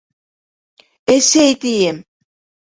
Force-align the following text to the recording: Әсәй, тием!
Әсәй, 1.17 1.59
тием! 1.67 2.01